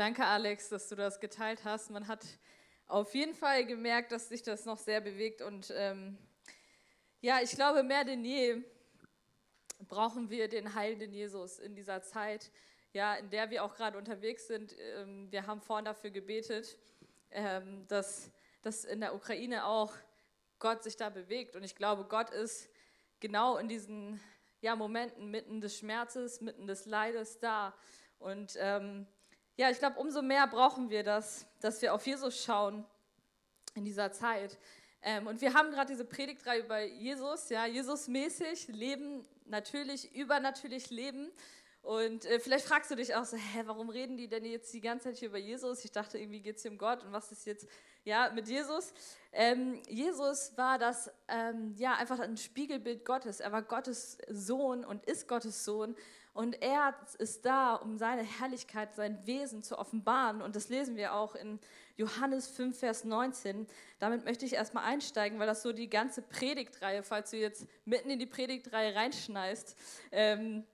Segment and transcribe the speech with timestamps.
[0.00, 1.90] Danke, Alex, dass du das geteilt hast.
[1.90, 2.24] Man hat
[2.86, 5.42] auf jeden Fall gemerkt, dass sich das noch sehr bewegt.
[5.42, 6.16] Und ähm,
[7.20, 8.64] ja, ich glaube, mehr denn je
[9.88, 12.50] brauchen wir den heilenden Jesus in dieser Zeit,
[12.94, 14.74] ja, in der wir auch gerade unterwegs sind.
[14.78, 16.78] Ähm, wir haben vorhin dafür gebetet,
[17.30, 18.30] ähm, dass,
[18.62, 19.92] dass in der Ukraine auch
[20.60, 21.56] Gott sich da bewegt.
[21.56, 22.70] Und ich glaube, Gott ist
[23.20, 24.18] genau in diesen
[24.62, 27.74] ja, Momenten mitten des Schmerzes, mitten des Leides da.
[28.18, 29.06] Und ähm,
[29.60, 32.82] ja, ich glaube, umso mehr brauchen wir das, dass wir auf Jesus schauen
[33.74, 34.56] in dieser Zeit.
[35.02, 41.30] Ähm, und wir haben gerade diese Predigtreihe über Jesus, ja, Jesus-mäßig leben, natürlich, übernatürlich leben.
[41.82, 44.80] Und äh, vielleicht fragst du dich auch so, hä, warum reden die denn jetzt die
[44.80, 45.84] ganze Zeit hier über Jesus?
[45.84, 47.66] Ich dachte, irgendwie geht es hier um Gott und was ist jetzt
[48.04, 48.92] ja, mit Jesus?
[49.32, 53.40] Ähm, Jesus war das, ähm, ja, einfach ein Spiegelbild Gottes.
[53.40, 55.94] Er war Gottes Sohn und ist Gottes Sohn.
[56.32, 60.42] Und er ist da, um seine Herrlichkeit, sein Wesen zu offenbaren.
[60.42, 61.58] Und das lesen wir auch in
[61.96, 63.66] Johannes 5, Vers 19.
[63.98, 68.10] Damit möchte ich erstmal einsteigen, weil das so die ganze Predigtreihe, falls du jetzt mitten
[68.10, 69.76] in die Predigtreihe reinschneist,
[70.12, 70.64] ähm,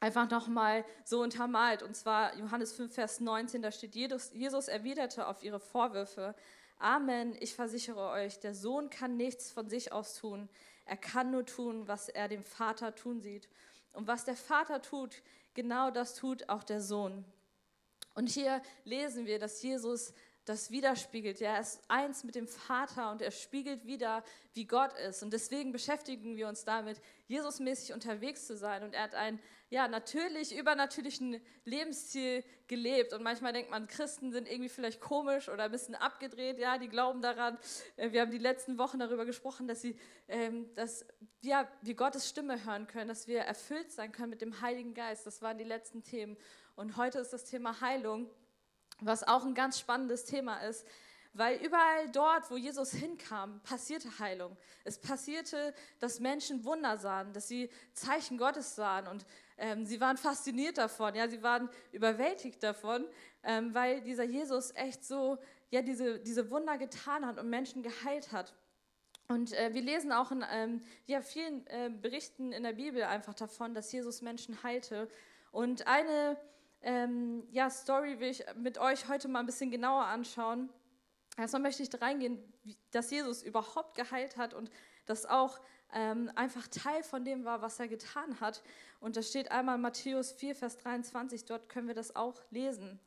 [0.00, 1.82] einfach nochmal so untermalt.
[1.82, 6.34] Und zwar Johannes 5, Vers 19, da steht, Jesus, erwiderte auf ihre Vorwürfe,
[6.80, 10.48] Amen, ich versichere euch, der Sohn kann nichts von sich aus tun.
[10.84, 13.48] Er kann nur tun, was er dem Vater tun sieht.
[13.94, 15.22] Und was der Vater tut,
[15.54, 17.24] genau das tut auch der Sohn.
[18.14, 21.40] Und hier lesen wir, dass Jesus das widerspiegelt.
[21.40, 25.22] Er ist eins mit dem Vater und er spiegelt wieder, wie Gott ist.
[25.22, 28.82] Und deswegen beschäftigen wir uns damit, Jesusmäßig unterwegs zu sein.
[28.82, 33.12] Und er hat einen ja, natürlich übernatürlichen Lebensstil gelebt.
[33.12, 36.58] Und manchmal denkt man, Christen sind irgendwie vielleicht komisch oder ein bisschen abgedreht.
[36.58, 37.58] Ja, die glauben daran.
[37.96, 39.96] Äh, wir haben die letzten Wochen darüber gesprochen, dass, sie,
[40.28, 41.06] ähm, dass
[41.42, 45.26] ja, wir Gottes Stimme hören können, dass wir erfüllt sein können mit dem Heiligen Geist.
[45.26, 46.36] Das waren die letzten Themen.
[46.76, 48.30] Und heute ist das Thema Heilung
[49.00, 50.86] was auch ein ganz spannendes Thema ist,
[51.34, 54.56] weil überall dort, wo Jesus hinkam, passierte Heilung.
[54.84, 59.24] Es passierte, dass Menschen Wunder sahen, dass sie Zeichen Gottes sahen und
[59.58, 63.04] ähm, sie waren fasziniert davon, ja, sie waren überwältigt davon,
[63.42, 65.38] ähm, weil dieser Jesus echt so,
[65.70, 68.54] ja, diese, diese Wunder getan hat und Menschen geheilt hat.
[69.28, 73.34] Und äh, wir lesen auch in ähm, ja, vielen äh, Berichten in der Bibel einfach
[73.34, 75.08] davon, dass Jesus Menschen heilte.
[75.50, 76.38] Und eine
[76.80, 80.70] ähm, ja, Story will ich mit euch heute mal ein bisschen genauer anschauen.
[81.36, 82.42] Erstmal möchte ich da reingehen,
[82.90, 84.70] dass Jesus überhaupt geheilt hat und
[85.06, 85.60] das auch
[85.92, 88.62] ähm, einfach Teil von dem war, was er getan hat.
[89.00, 92.98] Und da steht einmal in Matthäus 4, Vers 23, dort können wir das auch lesen.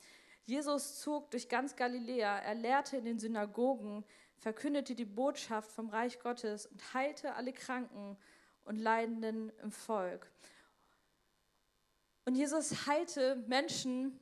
[0.45, 4.03] Jesus zog durch ganz Galiläa, er lehrte in den Synagogen,
[4.39, 8.17] verkündete die Botschaft vom Reich Gottes und heilte alle Kranken
[8.65, 10.31] und Leidenden im Volk.
[12.25, 14.19] Und Jesus heilte Menschen,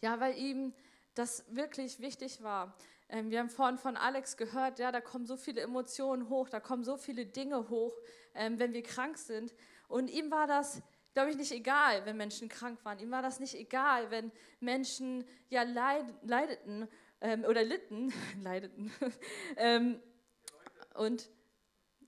[0.00, 0.72] ja, weil ihm
[1.14, 2.76] das wirklich wichtig war.
[3.12, 6.60] Ähm, wir haben vorhin von Alex gehört, ja, da kommen so viele Emotionen hoch, da
[6.60, 7.92] kommen so viele Dinge hoch,
[8.34, 9.54] ähm, wenn wir krank sind.
[9.86, 12.98] Und ihm war das, glaube ich, nicht egal, wenn Menschen krank waren.
[12.98, 16.88] Ihm war das nicht egal, wenn Menschen ja leid, leideten
[17.20, 18.90] ähm, oder litten, leideten.
[20.94, 21.28] und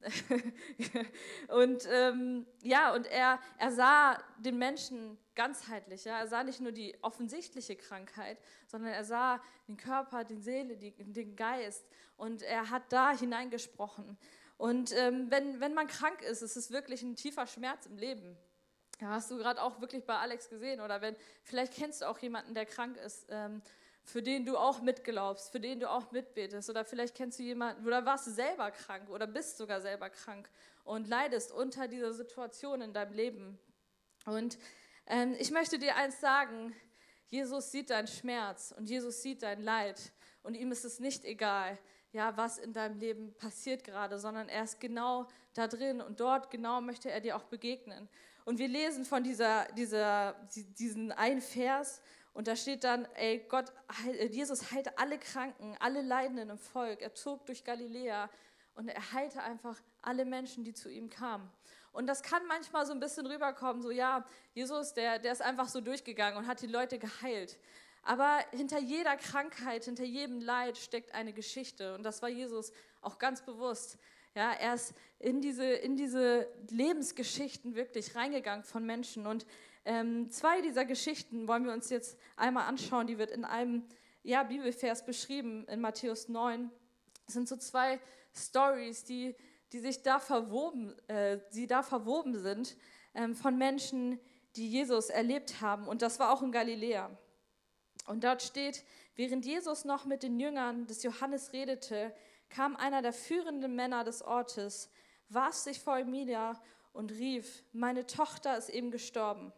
[1.48, 6.04] und ähm, ja, und er, er sah den Menschen ganzheitlich.
[6.04, 6.18] Ja?
[6.18, 10.92] Er sah nicht nur die offensichtliche Krankheit, sondern er sah den Körper, die Seele, die,
[10.92, 11.86] den Geist.
[12.16, 14.18] Und er hat da hineingesprochen.
[14.56, 18.36] Und ähm, wenn, wenn man krank ist, ist es wirklich ein tiefer Schmerz im Leben.
[19.00, 20.80] Ja, hast du gerade auch wirklich bei Alex gesehen.
[20.80, 23.26] Oder wenn, vielleicht kennst du auch jemanden, der krank ist.
[23.28, 23.62] Ähm,
[24.04, 26.68] für den du auch mitglaubst, für den du auch mitbetest.
[26.68, 30.48] Oder vielleicht kennst du jemanden, oder warst du selber krank oder bist sogar selber krank
[30.84, 33.58] und leidest unter dieser Situation in deinem Leben.
[34.26, 34.58] Und
[35.06, 36.74] ähm, ich möchte dir eins sagen,
[37.28, 41.78] Jesus sieht deinen Schmerz und Jesus sieht dein Leid und ihm ist es nicht egal,
[42.12, 46.50] ja, was in deinem Leben passiert gerade, sondern er ist genau da drin und dort
[46.50, 48.08] genau möchte er dir auch begegnen.
[48.44, 50.34] Und wir lesen von dieser, dieser,
[50.78, 52.02] diesen einen Vers
[52.34, 53.72] und da steht dann, ey, Gott,
[54.06, 57.00] äh, Jesus heilte alle Kranken, alle Leidenden im Volk.
[57.00, 58.28] Er zog durch Galiläa
[58.74, 61.48] und er heilte einfach alle Menschen, die zu ihm kamen.
[61.92, 65.68] Und das kann manchmal so ein bisschen rüberkommen, so ja, Jesus, der, der ist einfach
[65.68, 67.56] so durchgegangen und hat die Leute geheilt.
[68.02, 71.94] Aber hinter jeder Krankheit, hinter jedem Leid steckt eine Geschichte.
[71.94, 73.96] Und das war Jesus auch ganz bewusst.
[74.34, 79.28] Ja, er ist in diese, in diese Lebensgeschichten wirklich reingegangen von Menschen.
[79.28, 79.46] Und
[79.84, 83.06] ähm, zwei dieser Geschichten wollen wir uns jetzt einmal anschauen.
[83.06, 83.84] Die wird in einem
[84.22, 86.70] ja, Bibelvers beschrieben, in Matthäus 9.
[87.26, 88.00] Das sind so zwei
[88.34, 89.34] Stories, die,
[89.72, 92.76] die sich da verwoben, äh, die da verwoben sind
[93.14, 94.18] ähm, von Menschen,
[94.56, 95.86] die Jesus erlebt haben.
[95.86, 97.10] Und das war auch in Galiläa.
[98.06, 98.84] Und dort steht,
[99.16, 102.14] während Jesus noch mit den Jüngern des Johannes redete,
[102.48, 104.90] kam einer der führenden Männer des Ortes,
[105.28, 106.60] warf sich vor nieder
[106.92, 109.52] und rief, meine Tochter ist eben gestorben.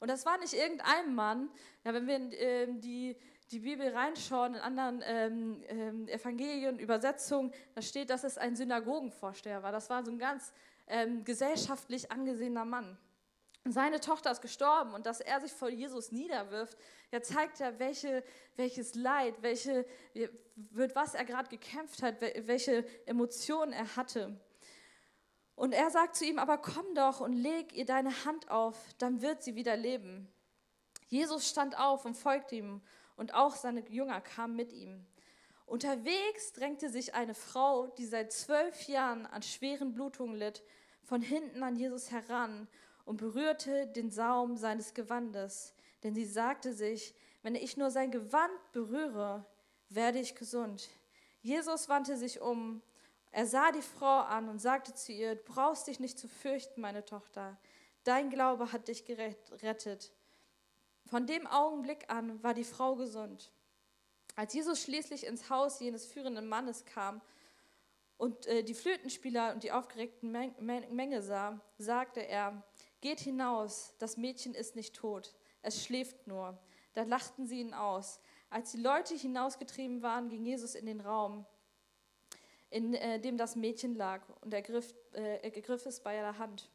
[0.00, 1.50] Und das war nicht irgendein Mann.
[1.84, 3.16] Ja, wenn wir in äh, die,
[3.50, 9.62] die Bibel reinschauen, in anderen ähm, ähm, Evangelien, Übersetzungen, da steht, dass es ein Synagogenvorsteher
[9.62, 9.72] war.
[9.72, 10.52] Das war so ein ganz
[10.86, 12.96] ähm, gesellschaftlich angesehener Mann.
[13.64, 16.78] Seine Tochter ist gestorben und dass er sich vor Jesus niederwirft,
[17.12, 18.24] ja, zeigt ja, welche,
[18.56, 19.84] welches Leid, welche,
[20.54, 24.40] mit was er gerade gekämpft hat, welche Emotionen er hatte.
[25.58, 29.22] Und er sagt zu ihm, aber komm doch und leg ihr deine Hand auf, dann
[29.22, 30.32] wird sie wieder leben.
[31.08, 32.80] Jesus stand auf und folgte ihm
[33.16, 35.04] und auch seine Jünger kamen mit ihm.
[35.66, 40.62] Unterwegs drängte sich eine Frau, die seit zwölf Jahren an schweren Blutungen litt,
[41.02, 42.68] von hinten an Jesus heran
[43.04, 45.74] und berührte den Saum seines Gewandes,
[46.04, 49.44] denn sie sagte sich, wenn ich nur sein Gewand berühre,
[49.88, 50.88] werde ich gesund.
[51.42, 52.80] Jesus wandte sich um
[53.38, 56.80] er sah die Frau an und sagte zu ihr, du brauchst dich nicht zu fürchten,
[56.80, 57.56] meine Tochter.
[58.02, 60.12] Dein Glaube hat dich gerettet.
[61.06, 63.52] Von dem Augenblick an war die Frau gesund.
[64.34, 67.20] Als Jesus schließlich ins Haus jenes führenden Mannes kam
[68.16, 72.64] und äh, die Flötenspieler und die aufgeregten Menge sah, sagte er,
[73.00, 75.32] geht hinaus, das Mädchen ist nicht tot,
[75.62, 76.58] es schläft nur.
[76.94, 78.18] Da lachten sie ihn aus.
[78.50, 81.46] Als die Leute hinausgetrieben waren, ging Jesus in den Raum
[82.70, 86.70] in äh, dem das Mädchen lag, und er griff, äh, griff es bei der Hand.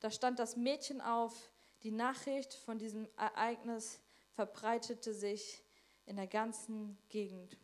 [0.00, 1.34] Da stand das Mädchen auf,
[1.82, 4.00] die Nachricht von diesem Ereignis
[4.32, 5.62] verbreitete sich
[6.04, 7.56] in der ganzen Gegend.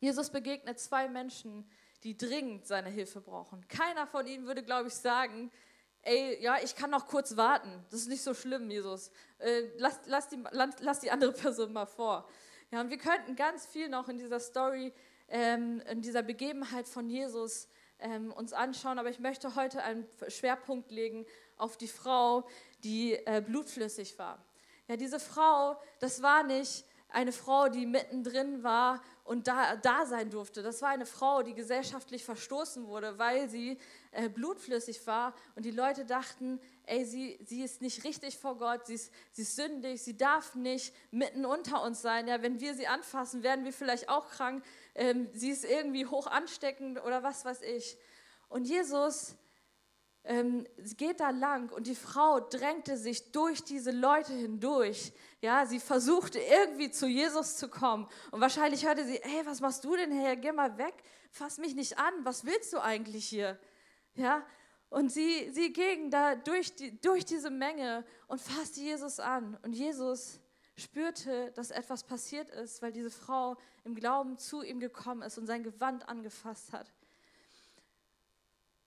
[0.00, 1.68] Jesus begegnet zwei Menschen,
[2.02, 3.66] die dringend seine Hilfe brauchen.
[3.68, 5.50] Keiner von ihnen würde, glaube ich, sagen,
[6.02, 7.84] ey, ja, ich kann noch kurz warten.
[7.90, 9.10] Das ist nicht so schlimm, Jesus.
[9.38, 12.28] Äh, lass, lass, die, lass die andere Person mal vor.
[12.70, 14.92] Ja, und wir könnten ganz viel noch in dieser Story
[15.28, 17.68] ähm, in dieser Begebenheit von Jesus
[17.98, 21.26] ähm, uns anschauen, aber ich möchte heute einen Schwerpunkt legen
[21.56, 22.46] auf die Frau,
[22.82, 24.44] die äh, blutflüssig war.
[24.88, 26.84] Ja, diese Frau, das war nicht
[27.14, 30.62] eine Frau, die mittendrin war und da, da sein durfte.
[30.62, 33.78] Das war eine Frau, die gesellschaftlich verstoßen wurde, weil sie
[34.10, 38.86] äh, blutflüssig war und die Leute dachten, ey, sie, sie ist nicht richtig vor Gott,
[38.86, 42.26] sie ist, sie ist sündig, sie darf nicht mitten unter uns sein.
[42.26, 44.64] Ja, wenn wir sie anfassen, werden wir vielleicht auch krank.
[44.94, 47.98] Ähm, sie ist irgendwie hoch ansteckend oder was weiß ich.
[48.48, 49.36] Und Jesus
[50.24, 55.12] ähm, geht da lang und die Frau drängte sich durch diese Leute hindurch.
[55.40, 58.08] Ja, sie versuchte irgendwie zu Jesus zu kommen.
[58.30, 60.36] Und wahrscheinlich hörte sie, hey, was machst du denn her?
[60.36, 60.94] Geh mal weg,
[61.30, 62.12] fass mich nicht an.
[62.22, 63.58] Was willst du eigentlich hier?
[64.14, 64.46] Ja,
[64.94, 69.58] und sie, sie ging da durch, die, durch diese Menge und fasste Jesus an.
[69.62, 70.38] Und Jesus
[70.76, 75.46] spürte, dass etwas passiert ist, weil diese Frau im Glauben zu ihm gekommen ist und
[75.46, 76.92] sein Gewand angefasst hat.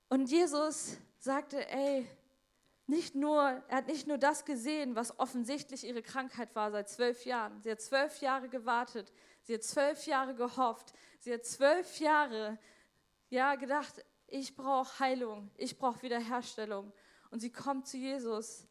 [0.09, 2.07] Und Jesus sagte, ey,
[2.87, 7.25] nicht nur, er hat nicht nur das gesehen, was offensichtlich ihre Krankheit war seit zwölf
[7.25, 7.61] Jahren.
[7.61, 9.11] Sie hat zwölf Jahre gewartet.
[9.43, 10.93] Sie hat zwölf Jahre gehofft.
[11.19, 12.57] Sie hat zwölf Jahre,
[13.29, 16.93] ja, gedacht, ich brauche Heilung, ich brauche Wiederherstellung.
[17.29, 18.65] Und sie kommt zu Jesus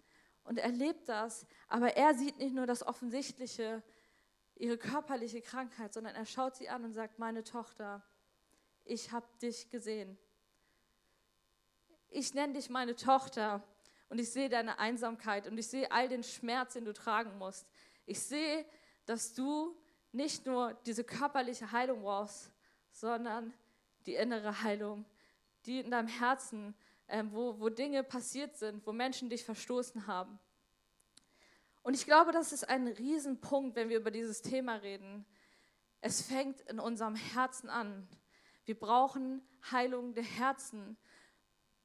[0.46, 3.82] und erlebt das, aber er sieht nicht nur das Offensichtliche,
[4.56, 8.02] ihre körperliche Krankheit, sondern er schaut sie an und sagt, meine Tochter,
[8.84, 10.16] ich habe dich gesehen.
[12.08, 13.62] Ich nenne dich meine Tochter
[14.08, 17.66] und ich sehe deine Einsamkeit und ich sehe all den Schmerz, den du tragen musst.
[18.06, 18.64] Ich sehe,
[19.04, 19.76] dass du
[20.12, 22.50] nicht nur diese körperliche Heilung brauchst,
[22.92, 23.52] sondern
[24.06, 25.04] die innere Heilung,
[25.66, 26.74] die in deinem Herzen,
[27.08, 30.38] äh, wo, wo Dinge passiert sind, wo Menschen dich verstoßen haben.
[31.86, 35.24] Und ich glaube, das ist ein Riesenpunkt, wenn wir über dieses Thema reden.
[36.00, 38.08] Es fängt in unserem Herzen an.
[38.64, 39.40] Wir brauchen
[39.70, 40.96] Heilung der Herzen,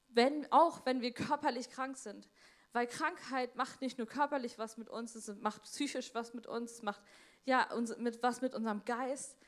[0.08, 2.28] wenn, auch wenn wir körperlich krank sind.
[2.72, 6.82] Weil Krankheit macht nicht nur körperlich was mit uns, es macht psychisch was mit uns,
[6.82, 7.00] macht
[7.44, 7.68] ja,
[7.98, 9.38] mit, was mit unserem Geist.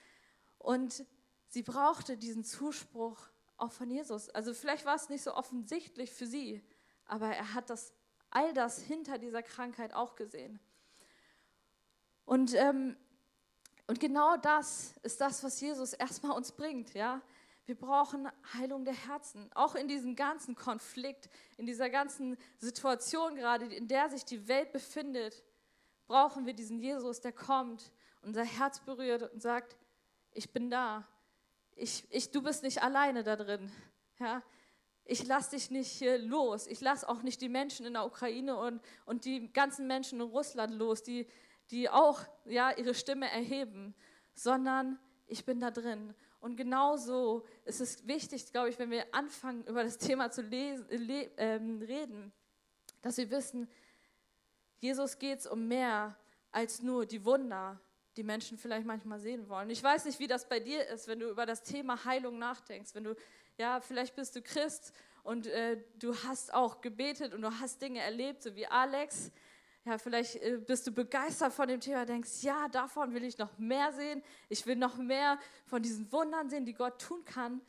[0.59, 1.05] Und
[1.49, 3.19] sie brauchte diesen Zuspruch
[3.57, 4.29] auch von Jesus.
[4.31, 6.63] Also vielleicht war es nicht so offensichtlich für sie,
[7.07, 7.93] aber er hat das,
[8.35, 10.61] all das hinter dieser Krankheit auch gesehen.
[12.27, 12.97] Und, ähm,
[13.87, 16.93] und genau das ist das, was Jesus erstmal uns bringt.
[16.93, 17.23] Ja?
[17.65, 19.51] Wir brauchen Heilung der Herzen.
[19.55, 24.73] Auch in diesem ganzen Konflikt, in dieser ganzen Situation gerade, in der sich die Welt
[24.73, 25.43] befindet,
[26.07, 29.77] brauchen wir diesen Jesus, der kommt, unser Herz berührt und sagt,
[30.33, 31.07] ich bin da
[31.77, 33.71] ich, ich, du bist nicht alleine da drin.
[34.19, 34.43] Ja?
[35.05, 36.67] Ich lasse dich nicht los.
[36.67, 40.27] Ich lasse auch nicht die Menschen in der Ukraine und, und die ganzen Menschen in
[40.27, 41.27] Russland los, die,
[41.71, 43.95] die auch ja, ihre Stimme erheben,
[44.35, 46.15] sondern ich bin da drin.
[46.41, 50.87] Und genauso ist es wichtig, glaube ich, wenn wir anfangen, über das Thema zu lesen,
[50.91, 52.33] le ähm, reden,
[53.03, 53.69] dass wir wissen,
[54.79, 56.17] Jesus geht es um mehr
[56.51, 57.81] als nur die Wunder,
[58.17, 59.71] die Menschen vielleicht manchmal sehen wollen.
[59.71, 62.95] Ich weiß nicht, wie das bei dir ist, wenn du über das Thema Heilung nachdenkst.
[62.95, 63.17] Wenn du,
[63.57, 64.93] ja, vielleicht bist du Christ
[65.23, 69.31] und äh, du hast auch gebetet und du hast Dinge erlebt, so wie Alex.
[69.85, 73.57] Ja, vielleicht äh, bist du begeistert von dem Thema, denkst, ja, davon will ich noch
[73.59, 74.23] mehr sehen.
[74.49, 77.61] Ich will noch mehr von diesen Wundern sehen, die Gott tun kann.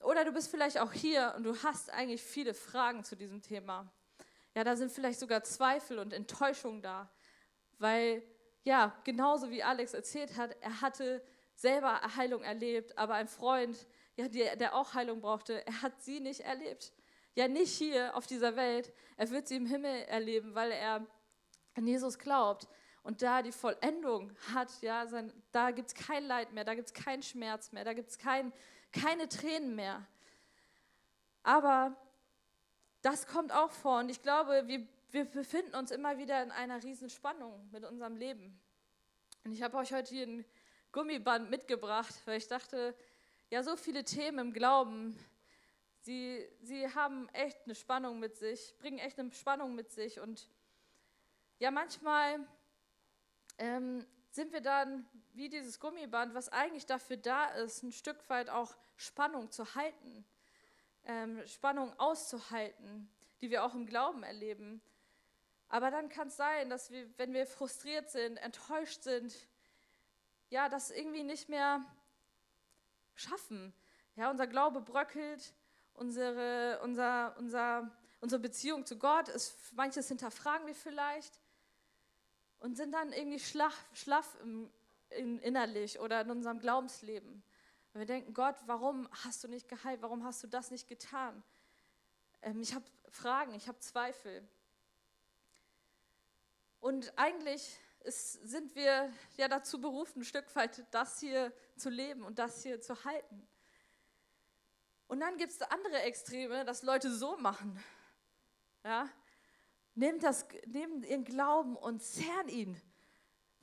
[0.00, 3.90] Oder du bist vielleicht auch hier und du hast eigentlich viele Fragen zu diesem Thema.
[4.54, 7.10] Ja, da sind vielleicht sogar Zweifel und Enttäuschung da,
[7.78, 8.22] weil
[8.64, 11.22] ja, genauso wie Alex erzählt hat, er hatte
[11.54, 13.86] selber Heilung erlebt, aber ein Freund,
[14.18, 16.92] ja, der, der auch Heilung brauchte, er hat sie nicht erlebt.
[17.34, 18.92] Ja, nicht hier auf dieser Welt.
[19.16, 21.06] Er wird sie im Himmel erleben, weil er
[21.74, 22.66] an Jesus glaubt
[23.04, 26.88] und da die Vollendung hat, ja, sein, da gibt es kein Leid mehr, da gibt
[26.88, 28.52] es keinen Schmerz mehr, da gibt es kein,
[28.92, 30.04] keine Tränen mehr.
[31.44, 31.96] Aber
[33.00, 36.80] das kommt auch vor und ich glaube, wir, wir befinden uns immer wieder in einer
[37.08, 38.60] Spannung mit unserem Leben.
[39.44, 40.44] Und ich habe euch heute hier ein
[40.90, 42.94] Gummiband mitgebracht, weil ich dachte,
[43.50, 45.18] ja, so viele Themen im Glauben,
[46.02, 50.48] sie, sie haben echt eine Spannung mit sich, bringen echt eine Spannung mit sich und
[51.58, 52.46] ja, manchmal
[53.56, 58.50] ähm, sind wir dann wie dieses Gummiband, was eigentlich dafür da ist, ein Stück weit
[58.50, 60.24] auch Spannung zu halten,
[61.04, 63.08] ähm, Spannung auszuhalten,
[63.40, 64.82] die wir auch im Glauben erleben.
[65.68, 69.34] Aber dann kann es sein, dass wir, wenn wir frustriert sind, enttäuscht sind,
[70.50, 71.84] ja, das irgendwie nicht mehr
[73.18, 73.72] schaffen.
[74.16, 75.54] Ja, unser Glaube bröckelt,
[75.94, 81.40] unsere, unser, unser, unsere Beziehung zu Gott ist, manches hinterfragen wir vielleicht
[82.60, 84.70] und sind dann irgendwie schlaff, schlaff im,
[85.10, 87.42] in, innerlich oder in unserem Glaubensleben.
[87.92, 90.02] Und wir denken, Gott, warum hast du nicht geheilt?
[90.02, 91.42] Warum hast du das nicht getan?
[92.42, 94.46] Ähm, ich habe Fragen, ich habe Zweifel.
[96.80, 102.22] Und eigentlich ist, sind wir ja dazu berufen, ein Stück weit das hier zu leben
[102.24, 103.46] und das hier zu halten.
[105.06, 107.78] Und dann gibt es andere Extreme, dass Leute so machen.
[108.82, 109.08] Ja?
[109.94, 112.80] Nehmen, das, nehmen ihren Glauben und zerren ihn,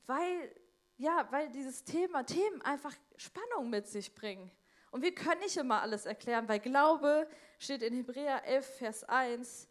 [0.06, 0.56] weil,
[0.98, 4.52] ja, weil dieses Thema, Themen einfach Spannung mit sich bringen.
[4.92, 9.68] Und wir können nicht immer alles erklären, weil Glaube steht in Hebräer 11, Vers 1.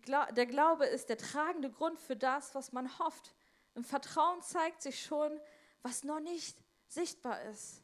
[0.00, 3.34] Gla der Glaube ist der tragende Grund für das, was man hofft.
[3.76, 5.38] Im Vertrauen zeigt sich schon,
[5.82, 6.56] was noch nicht
[6.88, 7.82] sichtbar ist.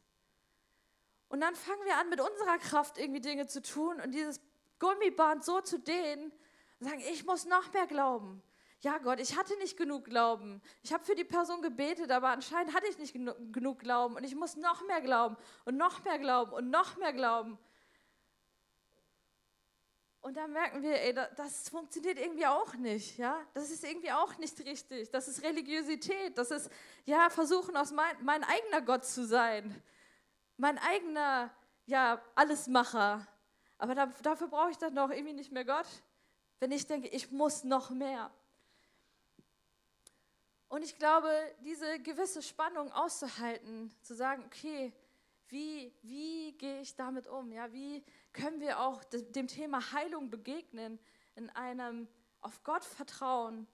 [1.29, 4.41] Und dann fangen wir an, mit unserer Kraft irgendwie Dinge zu tun und dieses
[4.79, 6.31] Gummiband so zu dehnen,
[6.79, 8.41] und sagen, ich muss noch mehr glauben.
[8.81, 10.61] Ja, Gott, ich hatte nicht genug Glauben.
[10.81, 14.25] Ich habe für die Person gebetet, aber anscheinend hatte ich nicht genu genug Glauben und
[14.25, 17.57] ich muss noch mehr glauben und noch mehr glauben und noch mehr glauben.
[20.23, 23.39] Und dann merken wir, ey, das funktioniert irgendwie auch nicht, ja?
[23.53, 25.11] Das ist irgendwie auch nicht richtig.
[25.11, 26.35] Das ist Religiosität.
[26.37, 26.71] Das ist,
[27.05, 29.79] ja, versuchen, aus mein, mein eigener Gott zu sein.
[30.57, 31.53] Mein eigener,
[31.85, 33.27] ja, Allesmacher.
[33.77, 35.87] Aber da, dafür brauche ich dann doch irgendwie nicht mehr Gott
[36.63, 38.31] wenn ich denke, ich muss noch mehr.
[40.69, 44.93] Und ich glaube, diese gewisse Spannung auszuhalten, zu sagen, okay,
[45.49, 47.51] wie, wie gehe ich damit um?
[47.51, 48.01] Ja, wie
[48.33, 50.99] können wir auch dem Thema Heilung begegnen,
[51.35, 52.07] in einem
[52.41, 53.67] auf Gott vertrauen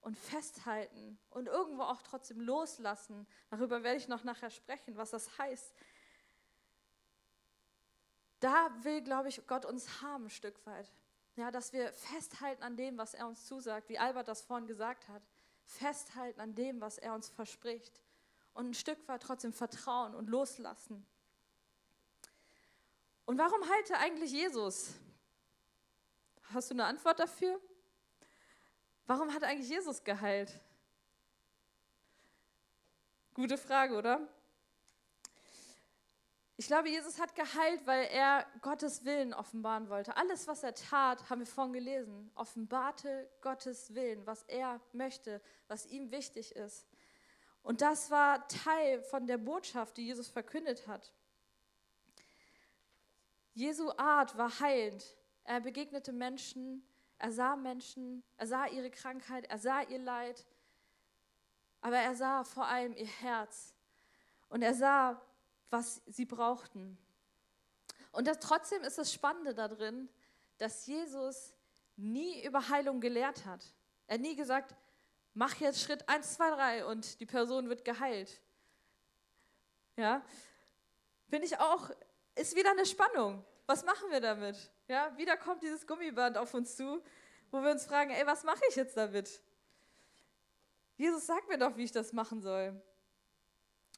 [0.00, 3.26] und festhalten und irgendwo auch trotzdem loslassen?
[3.50, 5.74] Darüber werde ich noch nachher sprechen, was das heißt.
[8.40, 10.90] Da will, glaube ich, Gott uns haben, ein Stück weit.
[11.36, 15.08] Ja, dass wir festhalten an dem, was er uns zusagt, wie Albert das vorhin gesagt
[15.08, 15.22] hat.
[15.64, 18.00] Festhalten an dem, was er uns verspricht.
[18.54, 21.06] Und ein Stück weit trotzdem vertrauen und loslassen.
[23.26, 24.94] Und warum halte eigentlich Jesus?
[26.54, 27.60] Hast du eine Antwort dafür?
[29.06, 30.60] Warum hat eigentlich Jesus geheilt?
[33.34, 34.28] Gute Frage, oder?
[36.56, 40.16] Ich glaube, Jesus hat geheilt, weil er Gottes Willen offenbaren wollte.
[40.16, 45.84] Alles, was er tat, haben wir vorhin gelesen, offenbarte Gottes Willen, was er möchte, was
[45.86, 46.86] ihm wichtig ist.
[47.62, 51.12] Und das war Teil von der Botschaft, die Jesus verkündet hat.
[53.56, 55.16] Jesu Art war heilend.
[55.44, 56.86] Er begegnete Menschen,
[57.18, 60.46] er sah Menschen, er sah ihre Krankheit, er sah ihr Leid,
[61.80, 63.74] aber er sah vor allem ihr Herz.
[64.50, 65.22] Und er sah,
[65.70, 66.98] was sie brauchten.
[68.12, 70.10] Und das, trotzdem ist das Spannende darin,
[70.58, 71.54] dass Jesus
[71.96, 73.64] nie über Heilung gelehrt hat.
[74.06, 74.74] Er hat nie gesagt,
[75.32, 78.38] mach jetzt Schritt 1, 2, 3 und die Person wird geheilt.
[79.96, 80.22] Ja,
[81.30, 81.90] finde ich auch,
[82.36, 83.44] ist wieder eine Spannung.
[83.66, 84.56] Was machen wir damit?
[84.86, 87.02] Ja, wieder kommt dieses Gummiband auf uns zu,
[87.50, 89.42] wo wir uns fragen, ey, was mache ich jetzt damit?
[90.96, 92.80] Jesus sagt mir doch, wie ich das machen soll.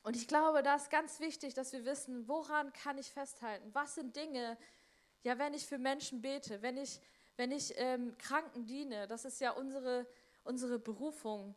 [0.02, 3.68] Und ich glaube, da ist ganz wichtig, dass wir wissen, woran kann ich festhalten?
[3.74, 4.56] Was sind Dinge,
[5.22, 7.00] ja, wenn ich für Menschen bete, wenn ich,
[7.36, 10.06] wenn ich ähm, Kranken diene, das ist ja unsere,
[10.44, 11.54] unsere Berufung,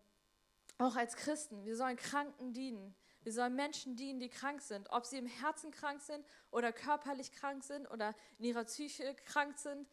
[0.77, 1.63] auch als Christen.
[1.63, 2.95] Wir sollen Kranken dienen.
[3.23, 7.31] Wir sollen Menschen dienen, die krank sind, ob sie im Herzen krank sind oder körperlich
[7.31, 9.87] krank sind oder in ihrer Psyche krank sind.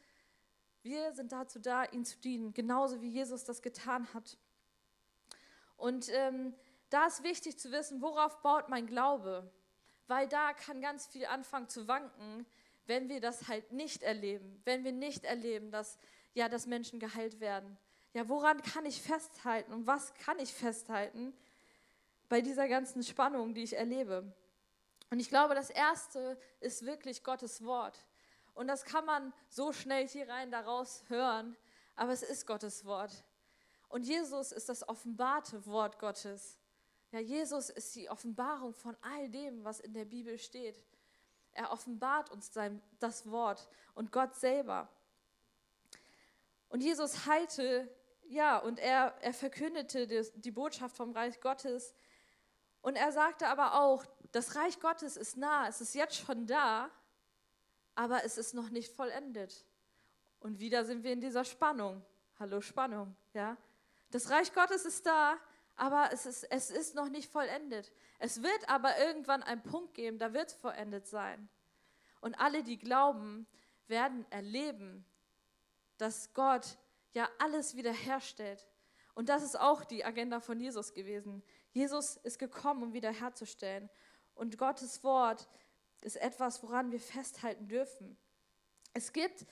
[0.83, 4.39] Wir sind dazu da, ihnen zu dienen, genauso wie Jesus das getan hat.
[5.77, 6.55] Und ähm,
[6.89, 9.53] da ist wichtig zu wissen, worauf baut mein Glaube,
[10.07, 12.47] weil da kann ganz viel anfangen zu wanken,
[12.87, 15.99] wenn wir das halt nicht erleben, wenn wir nicht erleben, dass
[16.39, 17.77] ja, dass Menschen geheilt werden.
[18.15, 21.35] Ja, woran kann ich festhalten und was kann ich festhalten?
[22.29, 24.33] Bei dieser ganzen Spannung, die ich erlebe.
[25.11, 28.07] Und ich glaube, das Erste ist wirklich Gottes Wort.
[28.55, 31.57] Und das kann man so schnell hier rein daraus hören,
[31.95, 33.25] aber es ist Gottes Wort.
[33.89, 36.59] Und Jesus ist das offenbarte Wort Gottes.
[37.11, 40.83] Ja, Jesus ist die Offenbarung von all dem, was in der Bibel steht.
[41.53, 44.89] Er offenbart uns sein, das Wort und Gott selber.
[46.69, 47.89] Und Jesus heilte,
[48.29, 51.95] ja, und er, er verkündete die, die Botschaft vom Reich Gottes
[52.81, 56.91] und er sagte aber auch, das Reich Gottes ist nah, es ist jetzt schon da,
[57.95, 59.65] aber es ist noch nicht vollendet.
[60.41, 62.05] Und wieder sind wir in dieser Spannung.
[62.39, 63.57] Hallo Spannung, ja?
[64.11, 65.37] Das Reich Gottes ist da,
[65.77, 67.93] aber es ist, es ist noch nicht vollendet.
[68.19, 71.49] Es wird aber irgendwann einen Punkt geben, da wird es vollendet sein.
[72.21, 73.47] Und alle, die glauben,
[73.87, 75.05] werden erleben,
[75.99, 76.79] dass Gott
[77.13, 78.67] ja alles wiederherstellt.
[79.15, 81.43] Und das ist auch die Agenda von Jesus gewesen.
[81.73, 83.89] Jesus ist gekommen, um wiederherzustellen.
[84.35, 85.49] Und Gottes Wort
[86.03, 88.17] ist etwas, woran wir festhalten dürfen.
[88.95, 89.47] Es gibt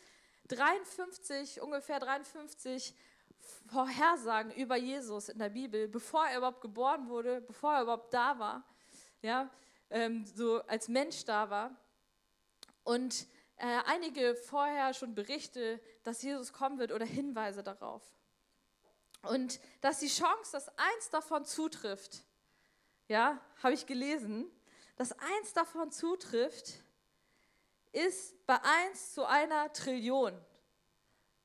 [0.49, 2.95] 53, ungefähr 53
[3.67, 8.39] Vorhersagen über Jesus in der Bibel, bevor er überhaupt geboren wurde, bevor er überhaupt da
[8.39, 8.65] war,
[9.23, 9.51] ja,
[9.91, 11.77] ähm, so als Mensch da war.
[12.85, 13.27] Und
[13.57, 18.03] äh, einige vorher schon Berichte, dass Jesus kommen wird oder Hinweise darauf.
[19.23, 22.23] Und dass die Chance, dass eins davon zutrifft,
[23.09, 24.51] ja, habe ich gelesen,
[24.97, 26.83] dass eins davon zutrifft,
[27.93, 30.39] ist bei eins zu einer Trillion.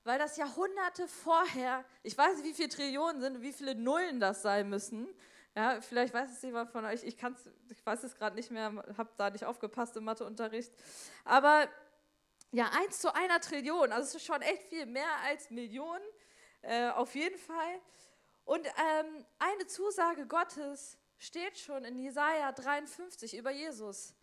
[0.03, 4.19] Weil das Jahrhunderte vorher, ich weiß nicht, wie viele Trillionen sind und wie viele Nullen
[4.19, 5.07] das sein müssen.
[5.55, 8.71] Ja, vielleicht weiß es jemand von euch, ich, kann's, ich weiß es gerade nicht mehr,
[8.97, 10.71] habe da nicht aufgepasst im Matheunterricht.
[11.25, 11.67] Aber
[12.51, 16.03] ja, eins zu einer Trillion, also es ist schon echt viel, mehr als Millionen
[16.62, 17.82] äh, auf jeden Fall.
[18.45, 24.15] Und ähm, eine Zusage Gottes steht schon in Jesaja 53 über Jesus.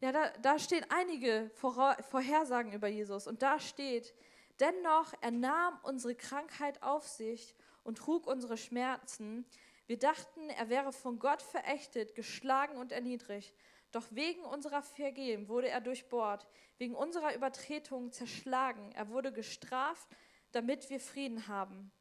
[0.00, 3.26] Ja, da, da stehen einige Vorhersagen über Jesus.
[3.26, 4.14] Und da steht,
[4.60, 9.44] dennoch, er nahm unsere Krankheit auf sich und trug unsere Schmerzen.
[9.86, 13.54] Wir dachten, er wäre von Gott verächtet, geschlagen und erniedrigt.
[13.90, 18.92] Doch wegen unserer Vergehen wurde er durchbohrt, wegen unserer Übertretung zerschlagen.
[18.92, 20.06] Er wurde gestraft
[20.52, 21.92] damit wir Frieden haben.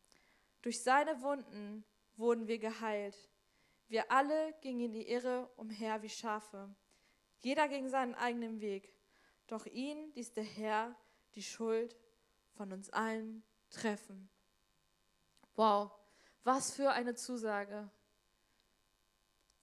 [0.62, 3.30] Durch seine Wunden wurden wir geheilt.
[3.88, 6.76] Wir alle gingen in die Irre umher wie Schafe.
[7.40, 8.92] Jeder ging seinen eigenen Weg.
[9.48, 10.96] Doch ihn ließ der Herr
[11.36, 11.96] die Schuld
[12.56, 14.30] von uns allen treffen.
[15.56, 15.92] Wow,
[16.44, 17.90] was für eine Zusage.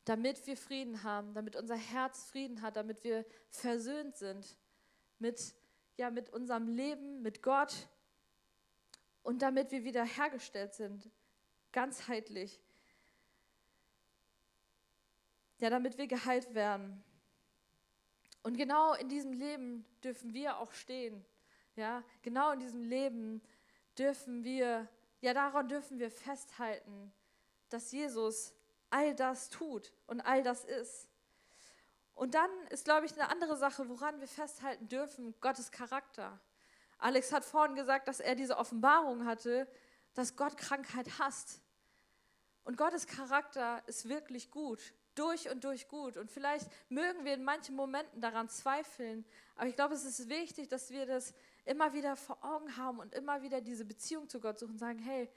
[0.05, 4.57] Damit wir Frieden haben, damit unser Herz Frieden hat, damit wir versöhnt sind
[5.19, 5.55] mit,
[5.97, 7.89] ja, mit unserem Leben, mit Gott,
[9.25, 11.11] und damit wir wiederhergestellt sind,
[11.73, 12.61] ganzheitlich.
[15.59, 17.03] Ja, damit wir geheilt werden.
[18.43, 21.25] Und genau in diesem Leben dürfen wir auch stehen.
[21.75, 23.43] Ja, genau in diesem Leben
[23.99, 24.89] dürfen wir,
[25.21, 27.13] ja, daran dürfen wir festhalten,
[27.71, 28.53] dass Jesus
[28.91, 31.09] all das tut und all das ist.
[32.15, 36.39] Und dann ist, glaube ich, eine andere Sache, woran wir festhalten dürfen, Gottes Charakter.
[37.05, 39.69] Alex hat vorhin gesagt, dass er diese Offenbarung hatte,
[40.15, 41.61] dass Gott Krankheit hasst.
[42.65, 46.17] Und Gottes Charakter ist wirklich gut, durch und durch gut.
[46.17, 50.69] Und vielleicht mögen wir in manchen Momenten daran zweifeln, aber ich glaube, es ist wichtig,
[50.69, 51.35] dass wir das
[51.67, 54.99] immer wieder vor Augen haben und immer wieder diese Beziehung zu Gott suchen und sagen,
[54.99, 55.31] hey,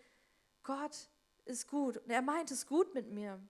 [0.64, 1.10] Gott
[1.44, 3.42] ist gut und er meint es gut mit mir.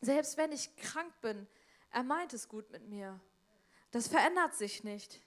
[0.00, 1.48] Selbst wenn ich krank bin,
[1.90, 3.18] er meint es gut mit mir.
[3.90, 5.20] Das verändert sich nicht.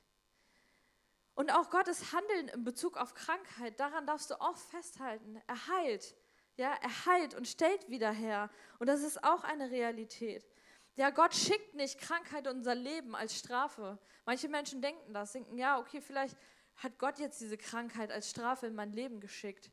[1.36, 5.42] Und auch Gottes Handeln in Bezug auf Krankheit, daran darfst du auch festhalten.
[5.48, 6.16] Er heilt.
[6.56, 8.50] Ja, er heilt und stellt wieder her.
[8.80, 10.48] Und das ist auch eine Realität.
[10.96, 14.00] Ja, Gott schickt nicht Krankheit in unser Leben als Strafe.
[14.26, 16.38] Manche Menschen denken das, denken, ja, okay, vielleicht
[16.78, 19.70] hat Gott jetzt diese Krankheit als Strafe in mein Leben geschickt.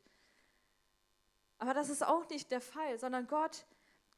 [1.59, 3.65] Aber das ist auch nicht der Fall, sondern Gott,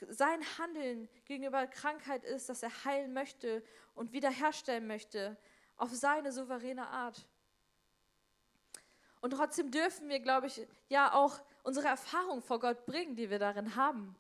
[0.10, 5.38] sein Handeln gegenüber Krankheit ist, dass er heilen möchte und wiederherstellen möchte
[5.78, 7.28] auf seine souveräne Art.
[9.26, 13.40] Und trotzdem dürfen wir, glaube ich, ja auch unsere Erfahrung vor Gott bringen, die wir
[13.40, 14.16] darin haben.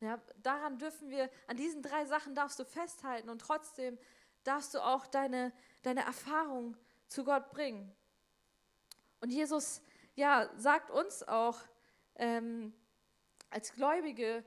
[0.00, 3.98] Ja, daran dürfen wir, an diesen drei Sachen darfst du festhalten und trotzdem
[4.44, 6.74] darfst du auch deine, deine Erfahrung
[7.06, 7.94] zu Gott bringen.
[9.20, 9.82] Und Jesus
[10.14, 11.58] ja, sagt uns auch
[12.14, 12.72] ähm,
[13.50, 14.42] als Gläubige,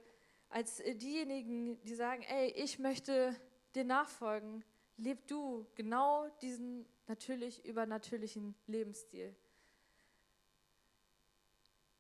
[0.50, 3.40] als diejenigen, die sagen, ey, ich möchte
[3.76, 4.66] dir nachfolgen,
[4.98, 9.36] leb du genau diesen natürlich übernatürlichen Lebensstil.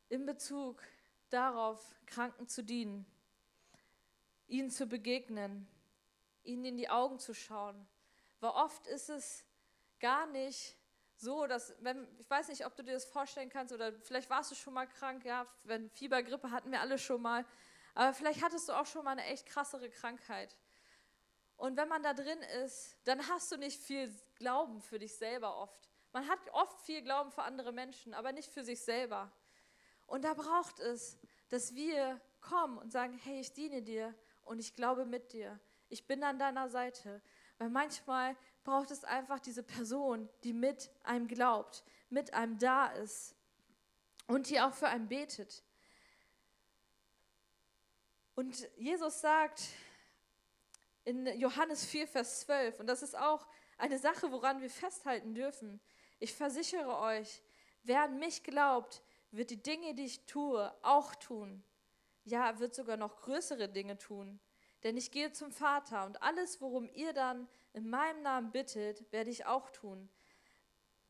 [0.09, 0.81] In Bezug
[1.29, 3.05] darauf, Kranken zu dienen,
[4.47, 5.67] ihnen zu begegnen,
[6.43, 7.87] ihnen in die Augen zu schauen.
[8.39, 9.45] Weil oft ist es
[9.99, 10.75] gar nicht
[11.15, 14.49] so, dass, wenn, ich weiß nicht, ob du dir das vorstellen kannst oder vielleicht warst
[14.49, 17.45] du schon mal krank, ja, wenn Fiebergrippe hatten wir alle schon mal,
[17.93, 20.57] aber vielleicht hattest du auch schon mal eine echt krassere Krankheit.
[21.57, 25.57] Und wenn man da drin ist, dann hast du nicht viel Glauben für dich selber
[25.57, 25.89] oft.
[26.13, 29.31] Man hat oft viel Glauben für andere Menschen, aber nicht für sich selber.
[30.09, 31.17] Und da braucht es,
[31.49, 35.59] dass wir kommen und sagen, hey, ich diene dir und ich glaube mit dir.
[35.89, 37.21] Ich bin an deiner Seite.
[37.57, 43.35] Weil manchmal braucht es einfach diese Person, die mit einem glaubt, mit einem da ist
[44.27, 45.63] und die auch für einen betet.
[48.35, 49.61] Und Jesus sagt
[51.03, 53.45] in Johannes 4, Vers 12, und das ist auch
[53.77, 55.81] eine Sache, woran wir festhalten dürfen.
[56.19, 57.41] Ich versichere euch,
[57.83, 61.63] wer an mich glaubt, wird die Dinge, die ich tue, auch tun.
[62.25, 64.39] Ja, wird sogar noch größere Dinge tun.
[64.83, 69.29] Denn ich gehe zum Vater und alles, worum ihr dann in meinem Namen bittet, werde
[69.29, 70.09] ich auch tun,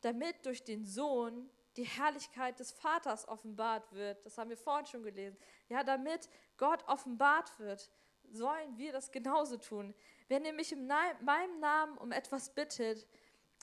[0.00, 4.24] damit durch den Sohn die Herrlichkeit des Vaters offenbart wird.
[4.26, 5.38] Das haben wir vorhin schon gelesen.
[5.68, 7.90] Ja, damit Gott offenbart wird,
[8.32, 9.94] sollen wir das genauso tun.
[10.28, 13.06] Wer nämlich in meinem Namen um etwas bittet,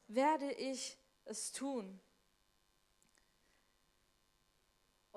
[0.08, 2.00] werde ich es tun.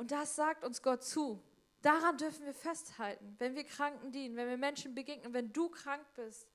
[0.01, 1.43] Und das sagt uns Gott zu.
[1.83, 6.03] Daran dürfen wir festhalten, wenn wir Kranken dienen, wenn wir Menschen begegnen, wenn du krank
[6.15, 6.49] bist.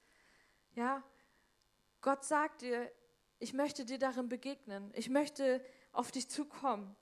[0.74, 1.04] Ja,
[2.02, 2.92] Gott sagt dir,
[3.38, 4.92] ich möchte dir darin begegnen.
[4.96, 6.96] Ich möchte auf dich zukommen.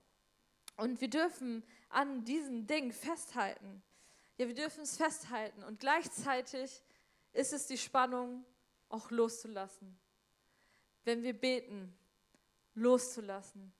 [0.75, 3.81] Und wir dürfen an diesen Dingen festhalten.
[4.35, 5.63] Ja, wir dürfen es festhalten.
[5.63, 6.83] Und gleichzeitig
[7.31, 8.43] ist es die Spannung,
[8.89, 9.97] auch loszulassen.
[11.05, 11.97] Wenn wir beten,
[12.73, 13.71] loszulassen.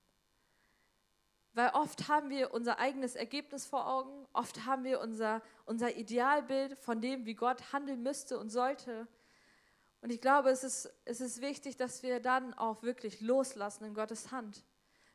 [1.54, 6.76] Weil oft haben wir unser eigenes Ergebnis vor Augen, oft haben wir unser, unser Idealbild
[6.78, 9.06] von dem, wie Gott handeln müsste und sollte.
[10.00, 13.94] Und ich glaube, es ist, es ist wichtig, dass wir dann auch wirklich loslassen in
[13.94, 14.64] Gottes Hand.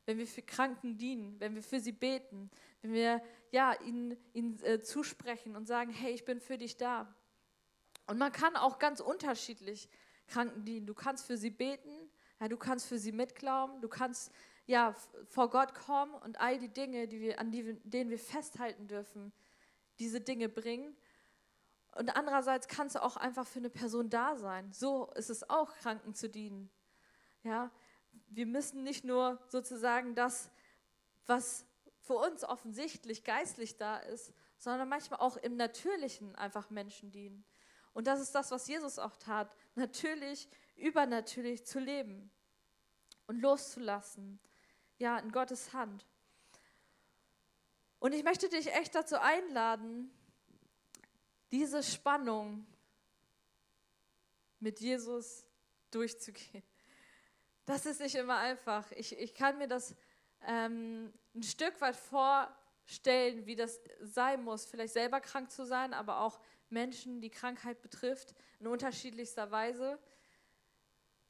[0.06, 2.50] Wenn wir für Kranken dienen, wenn wir für sie beten,
[2.82, 3.22] wenn wir
[3.52, 7.14] ja, ihnen, ihnen äh, zusprechen und sagen, hey, ich bin für dich da.
[8.08, 9.90] Und man kann auch ganz unterschiedlich
[10.28, 10.88] Kranken dienen.
[10.88, 14.32] Du kannst für sie beten, ja, du kannst für sie mitglauben, du kannst
[14.70, 14.94] ja,
[15.26, 19.34] vor Gott kommen und all die Dinge, die wir, an die, denen wir festhalten dürfen,
[19.98, 20.96] diese Dinge bringen.
[21.96, 24.72] Und andererseits kannst du auch einfach für eine Person da sein.
[24.72, 26.70] So ist es auch, Kranken zu dienen.
[27.42, 27.72] Ja,
[28.28, 30.52] wir müssen nicht nur sozusagen das,
[31.26, 31.66] was
[32.02, 37.44] für uns offensichtlich geistlich da ist, sondern manchmal auch im Natürlichen einfach Menschen dienen.
[37.94, 42.30] Und das ist das, was Jesus auch tat, natürlich, übernatürlich zu leben
[43.26, 44.40] und loszulassen
[45.00, 46.06] ja, in Gottes Hand.
[48.00, 50.12] Und ich möchte dich echt dazu einladen,
[51.52, 52.66] diese Spannung
[54.60, 55.46] mit Jesus
[55.92, 56.64] durchzugehen.
[57.66, 58.92] Das ist nicht immer einfach.
[58.92, 59.96] Ich, ich kann mir das
[60.46, 66.22] ähm, ein Stück weit vorstellen, wie das sein muss, vielleicht selber krank zu sein, aber
[66.22, 70.00] auch Menschen, die Krankheit betrifft, in unterschiedlichster Weise.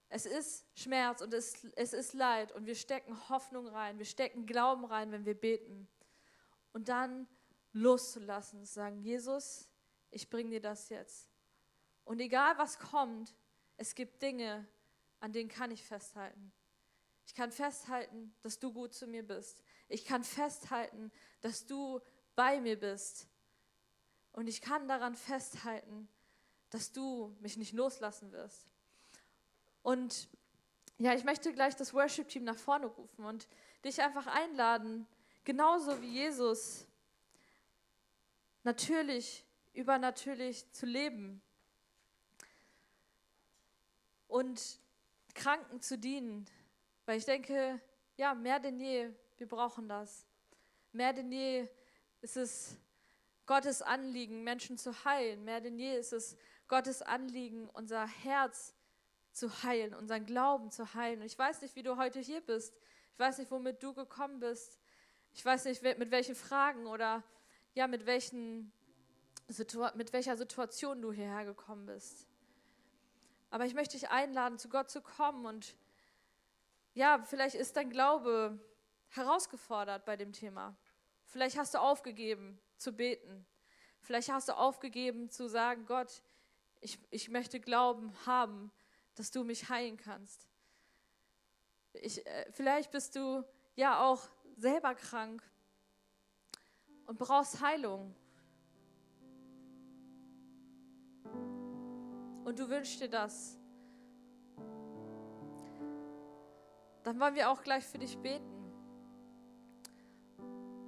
[0.09, 4.47] Es ist Schmerz und es, es ist Leid und wir stecken Hoffnung rein, wir stecken
[4.47, 5.87] Glauben rein, wenn wir beten.
[6.73, 7.27] Und dann
[7.73, 9.69] loszulassen, zu sagen, Jesus,
[10.09, 11.29] ich bringe dir das jetzt.
[12.05, 13.35] Und egal was kommt,
[13.77, 14.67] es gibt Dinge,
[15.19, 16.51] an denen kann ich festhalten.
[17.27, 19.61] Ich kann festhalten, dass du gut zu mir bist.
[19.87, 22.01] Ich kann festhalten, dass du
[22.35, 23.27] bei mir bist.
[24.31, 26.09] Und ich kann daran festhalten,
[26.71, 28.73] dass du mich nicht loslassen wirst.
[29.89, 30.29] Und
[30.99, 33.47] ja, ich möchte gleich das Worship-Team nach vorne rufen und
[33.83, 35.07] dich einfach einladen,
[35.43, 36.85] genauso wie Jesus
[38.63, 41.41] natürlich, übernatürlich zu leben
[44.27, 44.79] und
[45.33, 46.45] Kranken zu dienen,
[47.07, 47.81] weil ich denke,
[48.15, 50.27] ja, mehr denn je, wir brauchen das.
[50.91, 51.67] Mehr denn je
[52.21, 52.77] ist es
[53.47, 55.43] Gottes Anliegen, Menschen zu heilen.
[55.45, 58.75] Mehr denn je ist es Gottes Anliegen, unser Herz
[59.39, 61.21] zu heilen, unseren Glauben zu heilen.
[61.21, 62.77] Und ich weiß nicht, wie du heute hier bist.
[63.13, 64.79] Ich weiß nicht, womit du gekommen bist.
[65.33, 67.23] Ich weiß nicht, mit welchen Fragen oder
[67.73, 68.71] ja, mit, welchen
[69.95, 72.27] mit welcher Situation du hierher gekommen bist.
[73.49, 75.75] Aber ich möchte dich einladen, zu Gott zu kommen und
[76.93, 78.59] ja, vielleicht ist dein Glaube
[79.07, 80.75] herausgefordert bei dem Thema.
[81.25, 83.45] Vielleicht hast du aufgegeben zu beten.
[84.01, 86.21] Vielleicht hast du aufgegeben zu sagen, Gott,
[86.81, 88.71] ich, ich möchte Glauben haben,
[89.19, 90.47] dass du mich heilen kannst.
[91.91, 93.43] Ich, äh, vielleicht bist du
[93.75, 95.43] ja auch selber krank
[97.05, 98.15] und brauchst Heilung.
[102.45, 103.57] Und du wünschst dir das.
[107.03, 108.71] Dann wollen wir auch gleich für dich beten.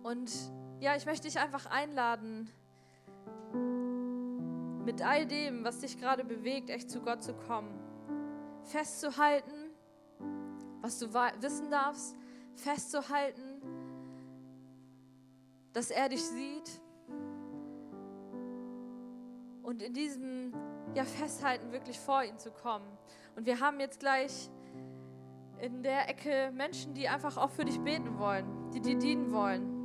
[0.03, 0.31] Und
[0.79, 2.49] ja, ich möchte dich einfach einladen,
[4.85, 7.80] mit all dem, was dich gerade bewegt, echt zu Gott zu kommen.
[8.63, 9.71] Festzuhalten,
[10.81, 12.15] was du wissen darfst,
[12.55, 13.61] festzuhalten,
[15.73, 16.81] dass er dich sieht.
[19.63, 20.53] Und in diesem
[20.93, 22.85] ja, Festhalten wirklich vor ihn zu kommen.
[23.35, 24.49] Und wir haben jetzt gleich
[25.59, 29.79] in der Ecke Menschen, die einfach auch für dich beten wollen, die dir dienen wollen.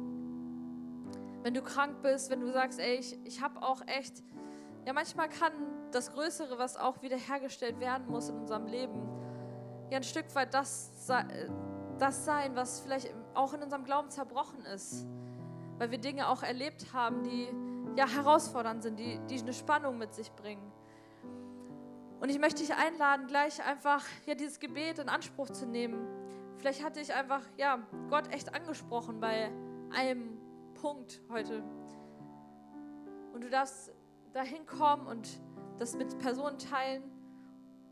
[1.42, 4.24] Wenn du krank bist, wenn du sagst, ey, ich, ich habe auch echt,
[4.84, 5.52] ja, manchmal kann
[5.96, 9.08] das Größere, was auch wiederhergestellt werden muss in unserem Leben,
[9.90, 10.90] ja, ein Stück weit das,
[11.98, 15.06] das sein, was vielleicht auch in unserem Glauben zerbrochen ist.
[15.78, 17.48] Weil wir Dinge auch erlebt haben, die
[17.96, 20.70] ja herausfordernd sind, die, die eine Spannung mit sich bringen.
[22.20, 26.06] Und ich möchte dich einladen, gleich einfach ja, dieses Gebet in Anspruch zu nehmen.
[26.58, 27.78] Vielleicht hatte ich einfach ja,
[28.10, 29.50] Gott echt angesprochen bei
[29.94, 30.38] einem
[30.74, 31.62] Punkt heute.
[33.32, 33.92] Und du darfst
[34.32, 35.28] dahin kommen und
[35.78, 37.02] das mit Personen teilen.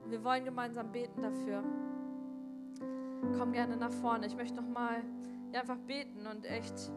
[0.07, 1.63] Wir wollen gemeinsam beten dafür.
[3.39, 4.27] Komm gerne nach vorne.
[4.27, 5.03] Ich möchte nochmal
[5.53, 6.93] ja, einfach beten und echt,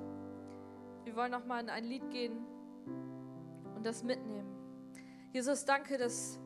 [1.03, 2.37] wir wollen nochmal in ein Lied gehen
[3.75, 4.49] und das mitnehmen.
[5.31, 6.39] Jesus, danke, dass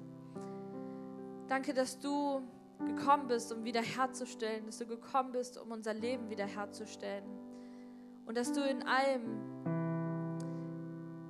[1.51, 2.41] Danke, dass du
[2.80, 7.25] gekommen bist, um wiederherzustellen, dass du gekommen bist, um unser Leben wiederherzustellen.
[8.25, 9.41] Und dass du in allem,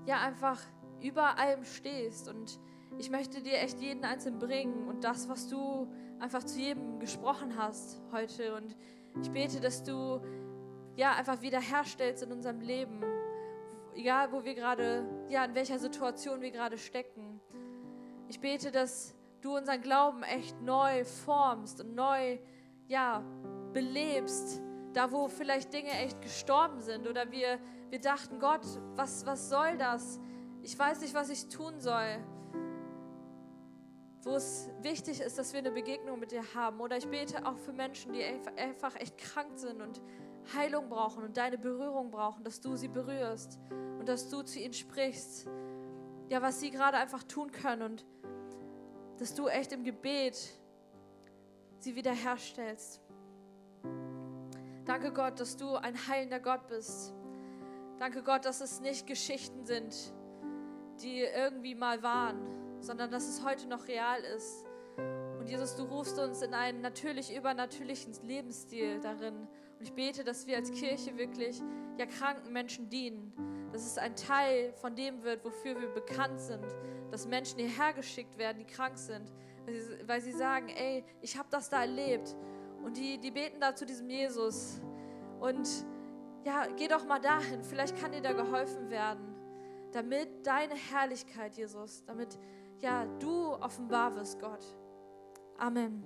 [0.06, 0.62] ja, einfach
[1.02, 2.30] über allem stehst.
[2.30, 2.60] Und
[3.02, 7.58] ich möchte dir echt jeden Einzelnen bringen und das, was du einfach zu jedem gesprochen
[7.58, 8.54] hast heute.
[8.54, 8.76] Und
[9.24, 10.22] ich bete, dass du,
[10.96, 13.04] ja, einfach wiederherstellst in unserem Leben.
[13.96, 17.42] Egal, wo wir gerade, ja, in welcher Situation wir gerade stecken.
[18.28, 22.38] Ich bete, dass du unseren Glauben echt neu formst und neu,
[22.88, 23.24] ja,
[23.74, 24.62] belebst.
[24.94, 27.58] Da, wo vielleicht Dinge echt gestorben sind oder wir,
[27.90, 28.62] wir dachten, Gott,
[28.96, 30.20] was, was soll das?
[30.62, 32.24] Ich weiß nicht, was ich tun soll.
[34.24, 36.80] Wo es wichtig ist, dass wir eine Begegnung mit dir haben.
[36.80, 40.02] Oder ich bete auch für Menschen, die einfach echt krank sind und
[40.56, 43.60] Heilung brauchen und deine Berührung brauchen, dass du sie berührst
[44.00, 45.48] und dass du zu ihnen sprichst.
[46.30, 48.06] Ja, was sie gerade einfach tun können und
[49.18, 50.38] dass du echt im Gebet
[51.80, 53.02] sie wiederherstellst.
[54.86, 57.14] Danke Gott, dass du ein heilender Gott bist.
[58.00, 59.96] Danke Gott, dass es nicht Geschichten sind,
[61.02, 64.66] die irgendwie mal waren, sondern dass es heute noch real ist.
[65.40, 69.36] Und Jesus, du rufst uns in einen natürlich übernatürlichen Lebensstil darin.
[69.80, 71.62] Und ich bete, dass wir als Kirche wirklich
[71.98, 73.34] ja kranken Menschen dienen,
[73.72, 76.66] dass es ein Teil von dem wird, wofür wir bekannt sind,
[77.10, 79.32] dass Menschen hierher geschickt werden, die krank sind,
[80.06, 82.36] weil sie, sagen, ey, ich habe das da erlebt.
[82.84, 84.82] Und die, die beten da zu diesem Jesus.
[85.40, 85.68] Und
[86.46, 89.36] ja, geh doch mal dahin, vielleicht kann dir da geholfen werden,
[89.92, 92.38] damit deine Herrlichkeit, Jesus, damit
[92.82, 94.66] ja du offenbar wirst, Gott.
[95.58, 96.04] Amen.